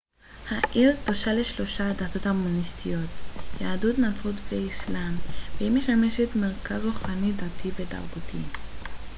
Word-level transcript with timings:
העיר 0.49 0.95
קדושה 1.05 1.33
לשלושת 1.33 1.83
הדתות 1.99 2.25
המונותאיסטיות 2.25 3.09
יהדות 3.61 3.99
נצרות 3.99 4.35
ואסלאם 4.49 5.15
והיא 5.57 5.71
משמשת 5.71 6.29
מרכז 6.35 6.85
רוחני 6.85 7.31
דתי 7.31 7.69
ותרבותי 7.75 8.39